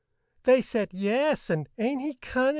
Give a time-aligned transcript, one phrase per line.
[0.45, 2.49] They said, "Yes," and, "Ain't he cunnin'?"